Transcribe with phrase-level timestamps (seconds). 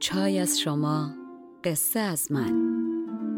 [0.00, 1.10] چای از شما
[1.64, 2.76] قصه از من.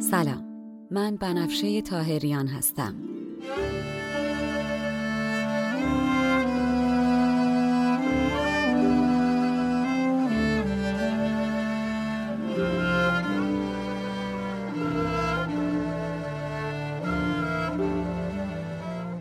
[0.00, 0.44] سلام
[0.90, 2.94] من بنفشه تاهریان هستم.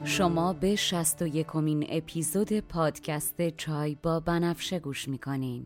[0.03, 5.65] شما به شست و یکمین اپیزود پادکست چای با بنفشه گوش می‌کنین.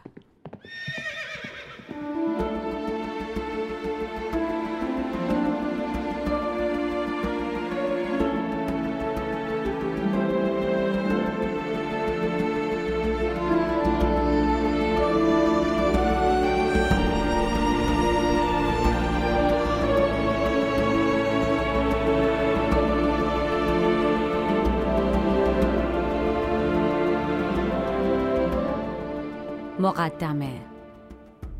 [29.81, 30.61] مقدمه.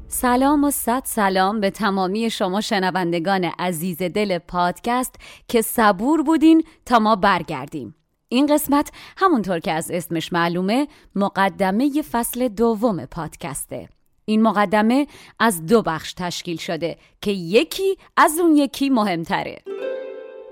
[0.07, 5.15] سلام و صد سلام به تمامی شما شنوندگان عزیز دل پادکست
[5.47, 7.95] که صبور بودین تا ما برگردیم.
[8.29, 13.89] این قسمت همونطور که از اسمش معلومه مقدمه فصل دوم پادکسته.
[14.25, 15.07] این مقدمه
[15.39, 19.61] از دو بخش تشکیل شده که یکی از اون یکی مهمتره.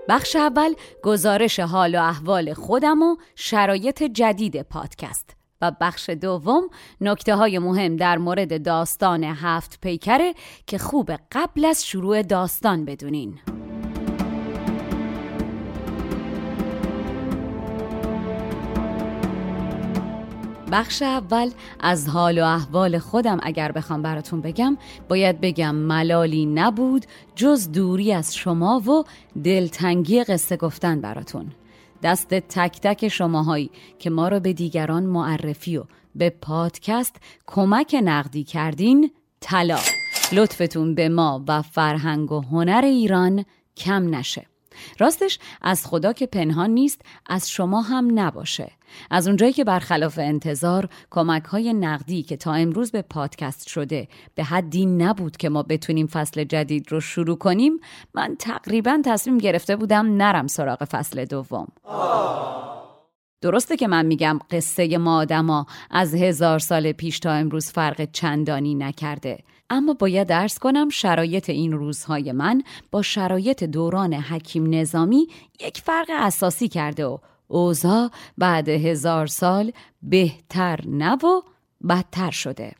[0.09, 5.38] بخش اول گزارش حال و احوال خودم و شرایط جدید پادکست.
[5.61, 6.69] و بخش دوم
[7.01, 10.33] نکته های مهم در مورد داستان هفت پیکره
[10.67, 13.39] که خوب قبل از شروع داستان بدونین.
[20.71, 21.49] بخش اول
[21.79, 24.77] از حال و احوال خودم اگر بخوام براتون بگم
[25.09, 27.05] باید بگم ملالی نبود
[27.35, 29.03] جز دوری از شما و
[29.43, 31.51] دلتنگی قصه گفتن براتون.
[32.03, 35.83] دست تک تک شماهایی که ما رو به دیگران معرفی و
[36.15, 37.15] به پادکست
[37.47, 39.79] کمک نقدی کردین طلا.
[40.31, 43.45] لطفتون به ما و فرهنگ و هنر ایران
[43.77, 44.45] کم نشه.
[44.99, 48.71] راستش از خدا که پنهان نیست از شما هم نباشه.
[49.11, 54.43] از اونجایی که برخلاف انتظار کمک های نقدی که تا امروز به پادکست شده به
[54.43, 57.73] حدی نبود که ما بتونیم فصل جدید رو شروع کنیم
[58.13, 61.67] من تقریبا تصمیم گرفته بودم نرم سراغ فصل دوم.
[63.41, 68.75] درسته که من میگم قصه ما آدما از هزار سال پیش تا امروز فرق چندانی
[68.75, 69.37] نکرده
[69.69, 75.27] اما باید درس کنم شرایط این روزهای من با شرایط دوران حکیم نظامی
[75.61, 77.17] یک فرق اساسی کرده و
[77.51, 81.41] اوضاع بعد هزار سال بهتر نه و
[81.89, 82.71] بدتر شده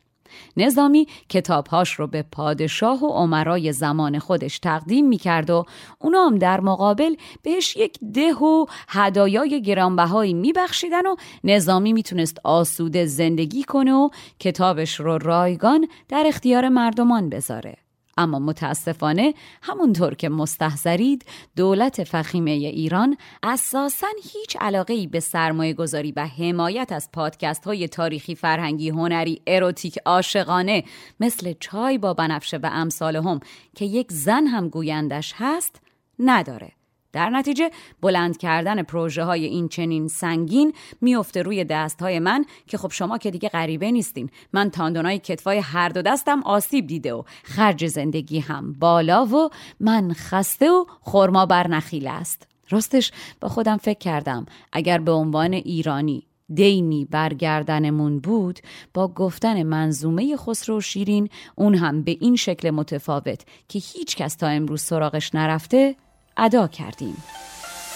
[0.56, 5.64] نظامی کتابهاش رو به پادشاه و عمرای زمان خودش تقدیم می‌کرد و
[5.98, 13.06] اونا هم در مقابل بهش یک ده و هدایای گرانبهایی میبخشیدن و نظامی می‌تونست آسوده
[13.06, 14.08] زندگی کنه و
[14.38, 17.76] کتابش رو رایگان در اختیار مردمان بذاره.
[18.20, 21.24] اما متاسفانه همونطور که مستحضرید
[21.56, 27.88] دولت فخیمه ایران اساسا هیچ علاقه ای به سرمایه گذاری و حمایت از پادکست های
[27.88, 30.84] تاریخی فرهنگی هنری اروتیک عاشقانه
[31.20, 33.40] مثل چای با بنفشه و امثال هم
[33.76, 35.80] که یک زن هم گویندش هست
[36.18, 36.79] نداره.
[37.12, 37.70] در نتیجه
[38.00, 43.18] بلند کردن پروژه های این چنین سنگین میفته روی دست های من که خب شما
[43.18, 44.30] که دیگه غریبه نیستین.
[44.52, 49.48] من تاندونای کتفای هر دو دستم آسیب دیده و خرج زندگی هم بالا و
[49.80, 52.46] من خسته و خورما بر نخیل است.
[52.70, 56.22] راستش با خودم فکر کردم اگر به عنوان ایرانی
[56.54, 58.60] دینی برگردنمون بود
[58.94, 64.46] با گفتن منظومه خسرو شیرین اون هم به این شکل متفاوت که هیچ کس تا
[64.46, 65.96] امروز سراغش نرفته
[66.36, 67.22] ادا کردیم.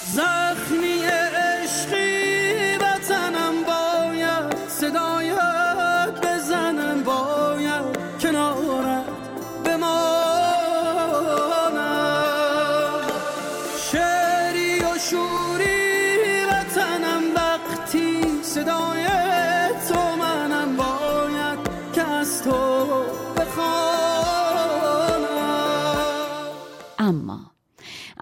[0.07, 2.14] زخمی عشقی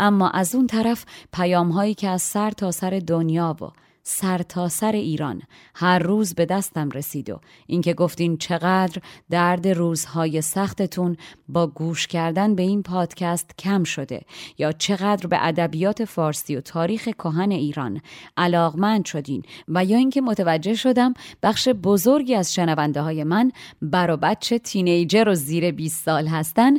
[0.03, 3.65] اما از اون طرف پیام هایی که از سر تا سر دنیا و
[4.03, 5.43] سر تا سر ایران
[5.75, 11.17] هر روز به دستم رسید و اینکه گفتین چقدر درد روزهای سختتون
[11.49, 14.23] با گوش کردن به این پادکست کم شده
[14.59, 18.01] یا چقدر به ادبیات فارسی و تاریخ کهن ایران
[18.37, 23.53] علاقمند شدین و یا اینکه متوجه شدم بخش بزرگی از شنونده های من
[23.83, 26.73] برا بچه تینیجر و زیر 20 سال هستن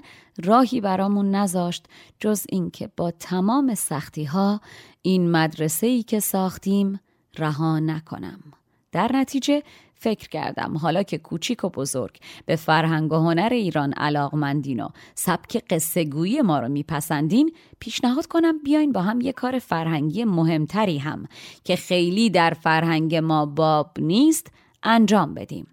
[0.43, 1.85] راهی برامون نذاشت
[2.19, 4.61] جز اینکه با تمام سختی ها
[5.01, 6.99] این مدرسه ای که ساختیم
[7.37, 8.39] رها نکنم.
[8.91, 9.63] در نتیجه
[10.03, 15.63] فکر کردم حالا که کوچیک و بزرگ به فرهنگ و هنر ایران علاقمندین و سبک
[15.69, 21.27] قصه گویی ما رو میپسندین پیشنهاد کنم بیاین با هم یه کار فرهنگی مهمتری هم
[21.63, 24.47] که خیلی در فرهنگ ما باب نیست
[24.83, 25.67] انجام بدیم.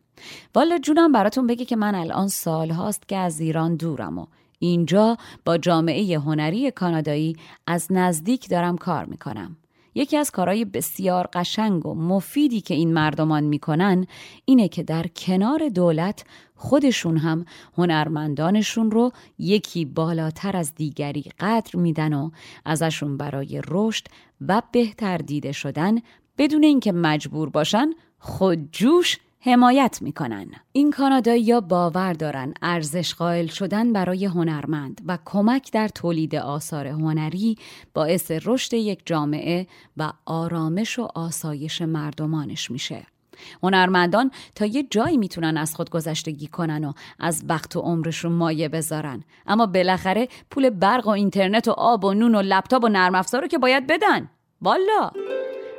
[0.55, 4.27] والا جونم براتون بگه که من الان سال هاست که از ایران دورم و
[4.63, 7.37] اینجا با جامعه هنری کانادایی
[7.67, 9.57] از نزدیک دارم کار می‌کنم.
[9.95, 14.07] یکی از کارهای بسیار قشنگ و مفیدی که این مردمان می‌کنن
[14.45, 16.25] اینه که در کنار دولت
[16.55, 17.45] خودشون هم
[17.77, 22.31] هنرمندانشون رو یکی بالاتر از دیگری قدر میدن و
[22.65, 24.05] ازشون برای رشد
[24.49, 25.99] و بهتر دیده شدن
[26.39, 30.47] بدون اینکه مجبور باشن خودجوش حمایت می‌کنن.
[30.73, 37.57] این کانادایی باور دارن ارزش قائل شدن برای هنرمند و کمک در تولید آثار هنری
[37.95, 39.67] باعث رشد یک جامعه
[39.97, 43.07] و آرامش و آسایش مردمانش میشه.
[43.63, 48.69] هنرمندان تا یه جایی می‌تونن از خود گذشتگی کنن و از وقت و عمرشون مایه
[48.69, 53.15] بذارن اما بالاخره پول برق و اینترنت و آب و نون و لپتاپ و نرم
[53.15, 54.31] افزار رو که باید بدن
[54.63, 55.11] والا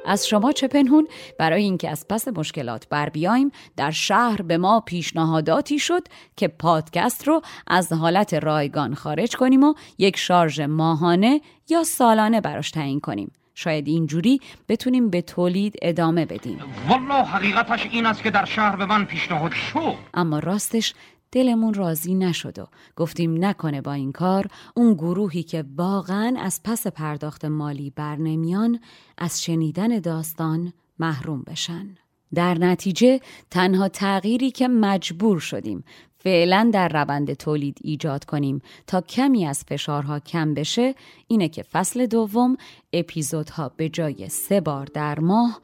[0.05, 4.79] از شما چه پنهون؟ برای اینکه از پس مشکلات بر بیایم در شهر به ما
[4.79, 11.83] پیشنهاداتی شد که پادکست رو از حالت رایگان خارج کنیم و یک شارژ ماهانه یا
[11.83, 13.31] سالانه براش تعیین کنیم.
[13.55, 14.39] شاید اینجوری
[14.69, 16.59] بتونیم به تولید ادامه بدیم.
[16.89, 19.95] والله حقیقتش این است که در شهر به من پیشنهاد شد.
[20.13, 20.93] اما راستش
[21.31, 26.87] دلمون راضی نشد و گفتیم نکنه با این کار اون گروهی که واقعا از پس
[26.87, 28.79] پرداخت مالی برنمیان
[29.17, 31.97] از شنیدن داستان محروم بشن.
[32.33, 33.19] در نتیجه
[33.49, 35.83] تنها تغییری که مجبور شدیم
[36.17, 40.95] فعلا در روند تولید ایجاد کنیم تا کمی از فشارها کم بشه
[41.27, 42.57] اینه که فصل دوم
[42.93, 45.61] اپیزودها به جای سه بار در ماه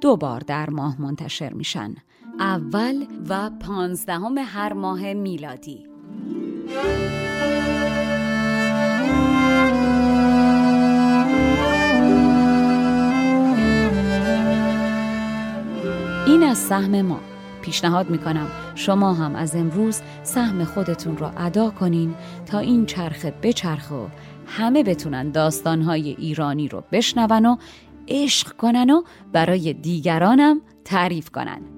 [0.00, 1.94] دو بار در ماه منتشر میشن
[2.40, 5.86] اول و پانزدهم هر ماه میلادی.
[16.26, 17.20] این از سهم ما.
[17.62, 22.14] پیشنهاد می‌کنم شما هم از امروز سهم خودتون را ادا کنین
[22.46, 24.06] تا این چرخه بچرخه و
[24.46, 27.56] همه بتونن داستانهای ایرانی رو بشنون و
[28.08, 29.02] عشق کنن و
[29.32, 31.77] برای دیگرانم تعریف کنن.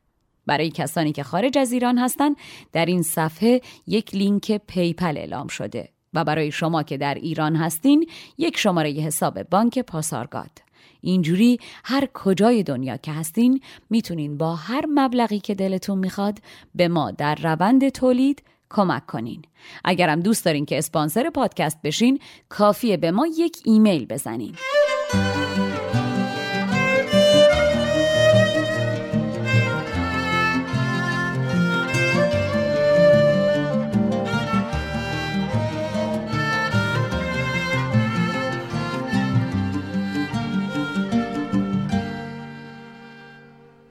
[0.46, 2.36] برای کسانی که خارج از ایران هستند
[2.72, 8.06] در این صفحه یک لینک PayPal اعلام شده و برای شما که در ایران هستین
[8.38, 10.50] یک شماره حساب بانک پاسارگاد.
[11.00, 13.60] اینجوری هر کجای دنیا که هستین
[13.90, 16.38] می‌تونین با هر مبلغی که دلتون می‌خواد
[16.74, 19.42] به ما در روند تولید کمک کنین.
[19.84, 24.54] اگرم دوست دارین که اسپانسر پادکست بشین کافیه به ما یک ایمیل بزنین.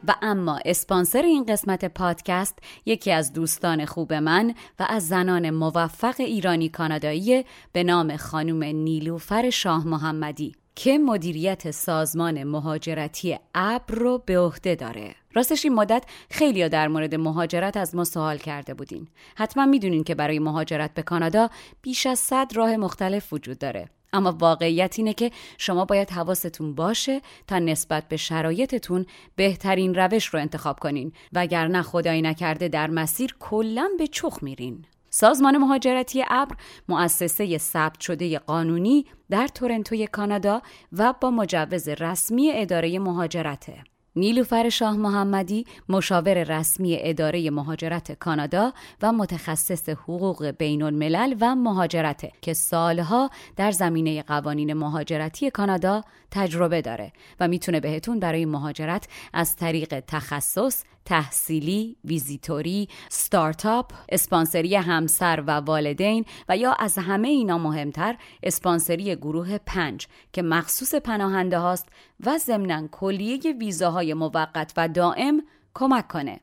[0.08, 6.16] و اما اسپانسر این قسمت پادکست یکی از دوستان خوب من و از زنان موفق
[6.20, 14.40] ایرانی کانادایی به نام خانم نیلوفر شاه محمدی که مدیریت سازمان مهاجرتی ابر رو به
[14.40, 15.16] عهده داره.
[15.34, 19.08] راستش این مدت خیلی در مورد مهاجرت از ما سوال کرده بودین.
[19.36, 21.50] حتما می‌دونین که برای مهاجرت به کانادا
[21.82, 23.90] بیش از صد راه مختلف وجود داره.
[24.14, 29.06] اما واقعیت اینه که شما باید حواستون باشه تا نسبت به شرایطتون
[29.36, 34.86] بهترین روش رو انتخاب کنین وگرنه خدایی نکرده در مسیر کلا به چخ میرین.
[35.10, 36.56] سازمان مهاجرتی ابر
[36.90, 43.93] مؤسسه ثبت شده قانونی در تورنتوی کانادا و با مجوز رسمی اداره مهاجرته.
[44.16, 52.42] نیلوفر شاه محمدی مشاور رسمی اداره مهاجرت کانادا و متخصص حقوق بین الملل و مهاجرت
[52.42, 59.56] که سالها در زمینه قوانین مهاجرتی کانادا تجربه داره و می‌تونه بهتون برای مهاجرت از
[59.56, 68.16] طریق تخصص، تحصیلی، ویزیتوری، ستارتاپ، اسپانسری همسر و والدین و یا از همه اینا مهمتر
[68.44, 71.90] اسپانسری گروه پنج که مخصوص پناهنده هاست
[72.26, 75.44] و ضمنا کلیه ویزاهای موقت و دائم
[75.74, 76.40] کمک کنه.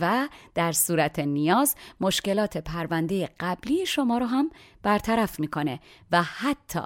[0.00, 4.50] و در صورت نیاز مشکلات پرونده قبلی شما رو هم
[4.82, 5.80] برطرف می‌کنه
[6.12, 6.80] و حتی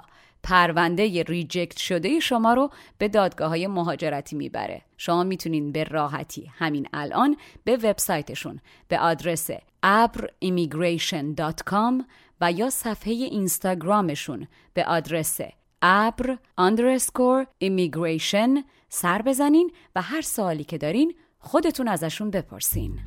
[0.47, 6.87] پرونده ریجکت شده شما رو به دادگاه های مهاجرتی می‌بره شما می‌تونین به راحتی همین
[6.93, 9.49] الان به وبسایتشون به آدرس
[9.85, 12.03] abrimmigration.com
[12.41, 15.39] و یا صفحه اینستاگرامشون به آدرس
[15.81, 22.99] ابر underscore immigration سر بزنین و هر سوالی که دارین خودتون ازشون بپرسین.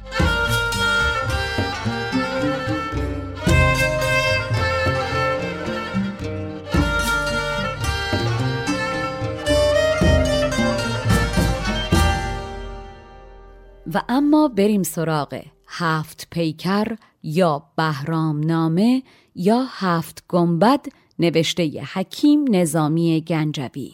[13.94, 19.02] و اما بریم سراغ هفت پیکر یا بهرام نامه
[19.34, 20.86] یا هفت گنبد
[21.18, 23.92] نوشته حکیم نظامی گنجوی.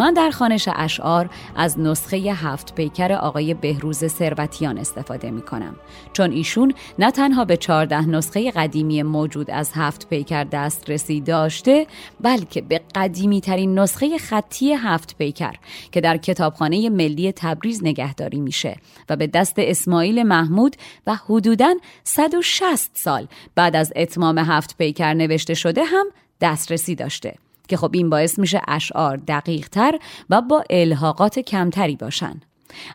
[0.00, 5.76] من در خانش اشعار از نسخه هفت پیکر آقای بهروز ثروتیان استفاده می کنم
[6.12, 11.86] چون ایشون نه تنها به چهارده نسخه قدیمی موجود از هفت پیکر دسترسی داشته
[12.20, 15.54] بلکه به قدیمی ترین نسخه خطی هفت پیکر
[15.92, 18.76] که در کتابخانه ملی تبریز نگهداری میشه
[19.08, 20.76] و به دست اسماعیل محمود
[21.06, 26.06] و حدوداً 160 سال بعد از اتمام هفت پیکر نوشته شده هم
[26.40, 27.34] دسترسی داشته.
[27.70, 29.98] که خب این باعث میشه اشعار دقیق تر
[30.30, 32.40] و با الحاقات کمتری باشن.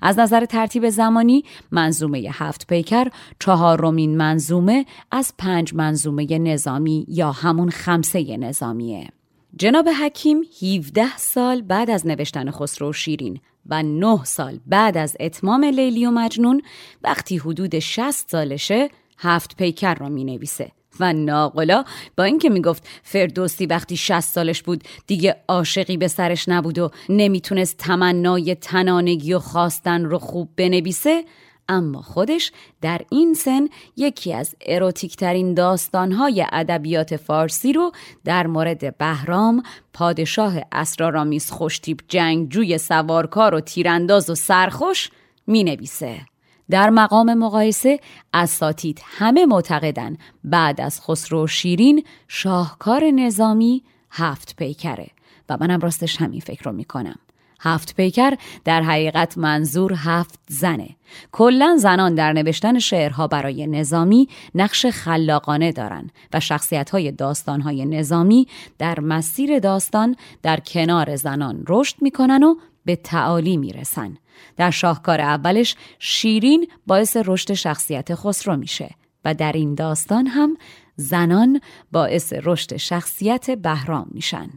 [0.01, 3.07] از نظر ترتیب زمانی منظومه هفت پیکر
[3.39, 9.09] چهارمین منظومه از پنج منظومه نظامی یا همون خمسه نظامیه.
[9.57, 15.63] جناب حکیم 17 سال بعد از نوشتن خسرو شیرین و 9 سال بعد از اتمام
[15.63, 16.61] لیلی و مجنون
[17.03, 21.83] وقتی حدود 60 سالشه هفت پیکر را می نویسه و ناقلا
[22.17, 27.77] با اینکه می‌گفت فردوسی وقتی 60 سالش بود دیگه عاشقی به سرش نبود و نمی‌تونست
[27.77, 31.23] تمنای تنانگی و خواستن رو خوب بنویسه
[31.69, 37.91] اما خودش در این سن یکی از اروتیکترین داستانهای ادبیات فارسی رو
[38.25, 45.09] در مورد بهرام پادشاه اسرارآمیز خوشتیپ جنگجوی سوارکار و تیرانداز و سرخوش
[45.47, 46.34] می نویسه.
[46.69, 47.99] در مقام مقایسه
[48.33, 55.07] اساتید همه معتقدن بعد از خسرو شیرین شاهکار نظامی هفت پیکره.
[55.49, 57.15] و منم راستش همین فکر رو می‌کنم.
[57.59, 58.33] هفت پیکر
[58.65, 60.89] در حقیقت منظور هفت زنه.
[61.31, 67.85] کلا زنان در نوشتن شعرها برای نظامی نقش خلاقانه دارن و شخصیت های داستان های
[67.85, 72.55] نظامی در مسیر داستان در کنار زنان رشد می‌کنن و
[72.85, 74.17] به تعالی می‌رسن.
[74.57, 78.89] در شاهکار اولش شیرین باعث رشد شخصیت خسرو میشه
[79.25, 80.57] و در این داستان هم
[80.95, 81.61] زنان
[81.91, 84.49] باعث رشد شخصیت بهرام میشن.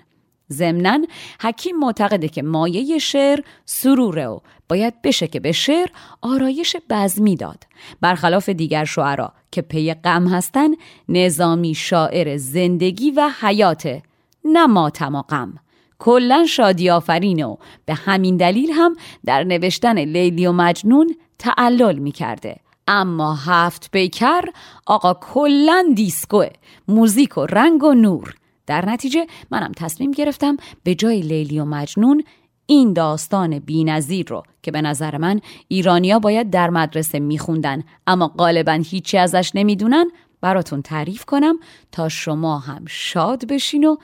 [0.53, 0.99] ضمنا
[1.41, 5.89] حکیم معتقده که مایه شعر سروره و باید بشه که به شعر
[6.23, 7.65] آرایش بزمی داد.
[8.01, 10.69] برخلاف دیگر شعرا که پی غم هستن
[11.09, 14.03] نظامی شاعر زندگی و حیاته
[14.45, 15.55] نه ماتم و غم.
[15.99, 22.57] کلا شادی آفرینه و به همین دلیل هم در نوشتن لیلی و مجنون تعلل می‌کرده.
[22.89, 24.43] اما هفت بیکر
[24.87, 26.49] آقا کلا دیسکوه
[26.89, 28.35] موزیک و رنگ و نور.
[28.67, 32.25] در نتیجه منم تصمیم گرفتم به جای لیلی و مجنون
[32.67, 38.73] این داستان بینظیر رو که به نظر من ایرانیا باید در مدرسه میخوندن اما غالبا
[38.73, 41.59] هیچی ازش نمی‌دونن براتون تعریف کنم
[41.93, 43.97] تا شما هم شاد بشین و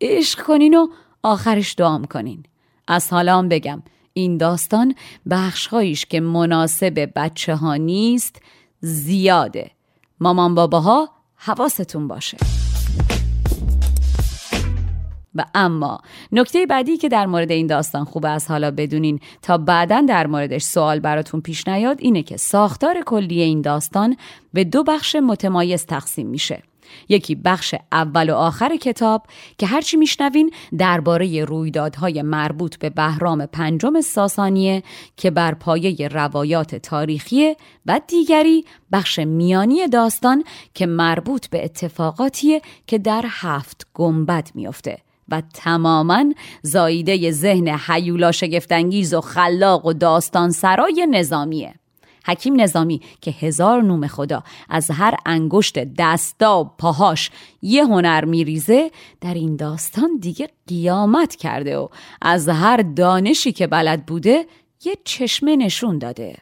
[0.00, 0.86] عشق کنین و
[1.24, 2.42] آخرش دعام کنین
[2.88, 4.94] از حالا بگم این داستان
[5.30, 8.42] بخشهاییش که مناسب بچه ها نیست
[8.80, 9.70] زیاده.
[10.20, 12.36] مامان باباها حواستون باشه.
[15.34, 16.00] و اما
[16.32, 20.62] نکته بعدی که در مورد این داستان خوبه از حالا بدونین تا بعدا در موردش
[20.62, 24.16] سوال براتون پیش نیاد اینه که ساختار کلی این داستان
[24.52, 26.62] به دو بخش متمایز تقسیم میشه.
[27.08, 29.26] یکی بخش اول و آخر کتاب
[29.58, 34.82] که هرچی میشنوین درباره رویدادهای مربوط به بهرام پنجم ساسانیه
[35.16, 37.54] که بر پایه روایات تاریخی
[37.86, 40.44] و دیگری بخش میانی داستان
[40.74, 46.24] که مربوط به اتفاقاتیه که در هفت گنبد میافته و تماما
[46.62, 51.74] زاییده ذهن حیولا شگفتانگیز و خلاق و داستان سرای نظامیه.
[52.26, 57.30] حکیم نظامی که هزار نوم خدا از هر انگشت دستا پاهاش
[57.62, 61.88] یه هنر میریزه در این داستان دیگه قیامت کرده و
[62.22, 64.46] از هر دانشی که بلد بوده
[64.84, 66.36] یه چشمه نشون داده.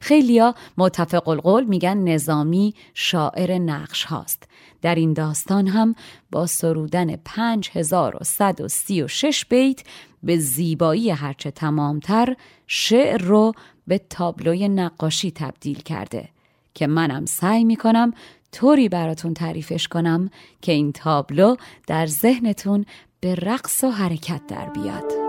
[0.00, 4.48] خیلیا متفق القول میگن نظامی شاعر نقش هاست.
[4.82, 5.94] در این داستان هم
[6.30, 9.82] با سرودن 5136 بیت
[10.22, 13.52] به زیبایی هرچه تمامتر شعر رو
[13.86, 16.28] به تابلوی نقاشی تبدیل کرده
[16.74, 18.12] که منم سعی می‌کنم
[18.52, 20.30] طوری براتون تعریفش کنم
[20.62, 22.86] که این تابلو در ذهنتون
[23.20, 25.23] به رقص و حرکت در بیاد.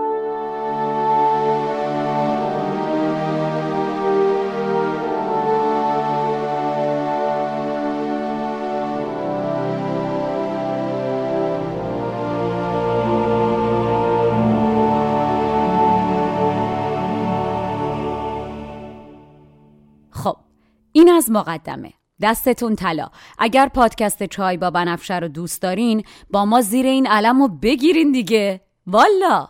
[21.16, 21.92] از مقدمه.
[22.22, 23.08] دستتون طلا.
[23.38, 28.12] اگر پادکست چای با بنفشه رو دوست دارین با ما زیر این علم رو بگیرین
[28.12, 28.60] دیگه.
[28.86, 29.48] والا!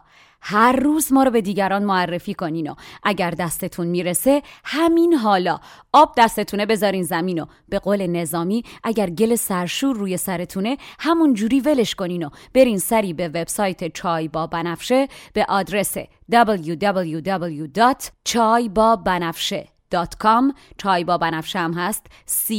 [0.49, 5.59] هر روز ما رو به دیگران معرفی کنین و اگر دستتون می‌رسه همین حالا
[5.93, 11.61] آب دستتونه بذارین زمین و به قول نظامی اگر گل سرشور روی سرتونه همون جوری
[11.61, 15.97] ولش کنین و برین سری به وبسایت چای با بنفشه به آدرس
[19.93, 22.53] www.chaibabanafshe com چای با بنفشه هست C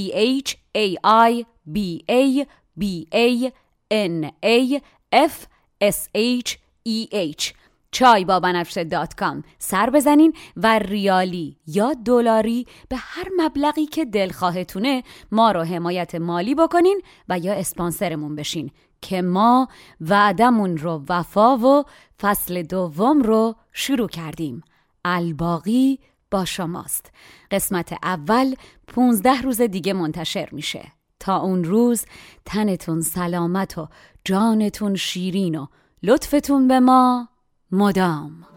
[0.43, 0.95] H A
[1.29, 2.45] I B A
[2.79, 3.51] B A
[3.91, 4.81] N A
[5.13, 5.47] F
[5.81, 7.53] S H E H.
[7.91, 14.05] چای با بنفشه دات کام سر بزنین و ریالی یا دلاری به هر مبلغی که
[14.05, 19.67] دلخواهتونه ما رو حمایت مالی بکنین و یا اسپانسرمون بشین که ما
[20.01, 21.83] وعدمون رو وفا و
[22.21, 24.63] فصل دوم رو شروع کردیم.
[25.05, 25.99] الباقی
[26.31, 27.11] با شماست.
[27.51, 28.55] قسمت اول
[28.87, 30.91] 15 روز دیگه منتشر میشه.
[31.19, 32.05] تا اون روز
[32.45, 33.87] تنتون سلامت و
[34.25, 35.67] جانتون شیرین و
[36.03, 37.29] لطفتون به ما.
[37.71, 38.56] مدام.